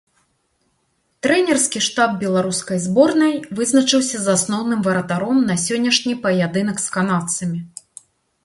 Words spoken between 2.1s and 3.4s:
беларускай зборнай